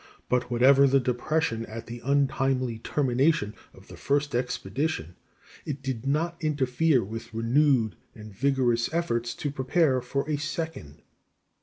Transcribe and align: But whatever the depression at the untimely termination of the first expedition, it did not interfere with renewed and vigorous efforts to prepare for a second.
But 0.29 0.49
whatever 0.49 0.87
the 0.87 0.99
depression 0.99 1.63
at 1.67 1.85
the 1.85 2.01
untimely 2.03 2.79
termination 2.79 3.53
of 3.71 3.87
the 3.87 3.95
first 3.95 4.33
expedition, 4.33 5.15
it 5.63 5.83
did 5.83 6.07
not 6.07 6.43
interfere 6.43 7.03
with 7.03 7.35
renewed 7.35 7.95
and 8.15 8.33
vigorous 8.33 8.91
efforts 8.91 9.35
to 9.35 9.51
prepare 9.51 10.01
for 10.01 10.27
a 10.27 10.37
second. 10.37 11.03